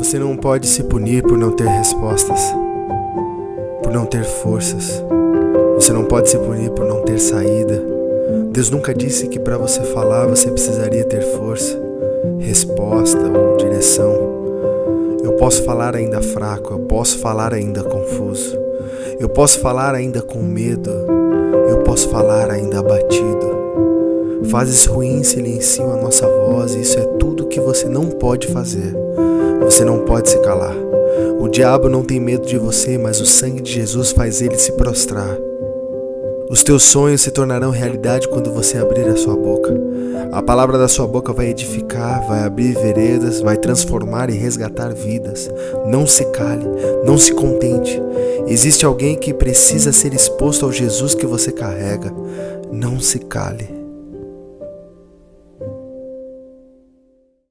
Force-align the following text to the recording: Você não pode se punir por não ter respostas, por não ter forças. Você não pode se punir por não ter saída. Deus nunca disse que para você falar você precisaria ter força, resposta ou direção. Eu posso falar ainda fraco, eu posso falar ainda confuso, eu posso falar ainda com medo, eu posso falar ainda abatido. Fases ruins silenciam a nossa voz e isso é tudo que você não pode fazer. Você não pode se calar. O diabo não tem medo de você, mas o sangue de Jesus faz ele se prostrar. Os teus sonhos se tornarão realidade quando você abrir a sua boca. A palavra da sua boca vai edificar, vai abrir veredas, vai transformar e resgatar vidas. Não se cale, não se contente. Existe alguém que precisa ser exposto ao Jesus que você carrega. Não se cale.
Você 0.00 0.18
não 0.18 0.34
pode 0.34 0.66
se 0.66 0.82
punir 0.84 1.22
por 1.22 1.36
não 1.36 1.50
ter 1.50 1.68
respostas, 1.68 2.40
por 3.82 3.92
não 3.92 4.06
ter 4.06 4.24
forças. 4.24 5.04
Você 5.74 5.92
não 5.92 6.04
pode 6.04 6.30
se 6.30 6.38
punir 6.38 6.70
por 6.70 6.86
não 6.86 7.02
ter 7.02 7.18
saída. 7.18 7.84
Deus 8.50 8.70
nunca 8.70 8.94
disse 8.94 9.28
que 9.28 9.38
para 9.38 9.58
você 9.58 9.82
falar 9.82 10.26
você 10.26 10.50
precisaria 10.50 11.04
ter 11.04 11.20
força, 11.20 11.78
resposta 12.38 13.18
ou 13.18 13.58
direção. 13.58 14.14
Eu 15.22 15.34
posso 15.34 15.64
falar 15.64 15.94
ainda 15.94 16.22
fraco, 16.22 16.72
eu 16.72 16.78
posso 16.78 17.18
falar 17.18 17.52
ainda 17.52 17.84
confuso, 17.84 18.58
eu 19.18 19.28
posso 19.28 19.60
falar 19.60 19.94
ainda 19.94 20.22
com 20.22 20.38
medo, 20.42 20.90
eu 21.68 21.82
posso 21.84 22.08
falar 22.08 22.50
ainda 22.50 22.78
abatido. 22.78 23.50
Fases 24.44 24.86
ruins 24.86 25.28
silenciam 25.28 25.92
a 25.92 25.96
nossa 25.96 26.26
voz 26.26 26.74
e 26.74 26.80
isso 26.80 26.98
é 26.98 27.04
tudo 27.18 27.46
que 27.48 27.60
você 27.60 27.86
não 27.86 28.06
pode 28.06 28.46
fazer. 28.46 28.96
Você 29.70 29.84
não 29.84 30.00
pode 30.00 30.28
se 30.28 30.36
calar. 30.40 30.74
O 31.38 31.46
diabo 31.46 31.88
não 31.88 32.02
tem 32.02 32.18
medo 32.18 32.44
de 32.44 32.58
você, 32.58 32.98
mas 32.98 33.20
o 33.20 33.24
sangue 33.24 33.62
de 33.62 33.72
Jesus 33.72 34.10
faz 34.10 34.42
ele 34.42 34.58
se 34.58 34.72
prostrar. 34.72 35.38
Os 36.50 36.64
teus 36.64 36.82
sonhos 36.82 37.20
se 37.20 37.30
tornarão 37.30 37.70
realidade 37.70 38.26
quando 38.26 38.52
você 38.52 38.78
abrir 38.78 39.06
a 39.08 39.14
sua 39.14 39.36
boca. 39.36 39.72
A 40.32 40.42
palavra 40.42 40.76
da 40.76 40.88
sua 40.88 41.06
boca 41.06 41.32
vai 41.32 41.46
edificar, 41.50 42.26
vai 42.26 42.42
abrir 42.42 42.72
veredas, 42.72 43.40
vai 43.40 43.56
transformar 43.56 44.28
e 44.28 44.36
resgatar 44.36 44.92
vidas. 44.92 45.48
Não 45.86 46.04
se 46.04 46.24
cale, 46.32 46.66
não 47.04 47.16
se 47.16 47.32
contente. 47.32 48.02
Existe 48.48 48.84
alguém 48.84 49.14
que 49.14 49.32
precisa 49.32 49.92
ser 49.92 50.12
exposto 50.12 50.66
ao 50.66 50.72
Jesus 50.72 51.14
que 51.14 51.26
você 51.26 51.52
carrega. 51.52 52.12
Não 52.72 52.98
se 52.98 53.20
cale. 53.20 53.79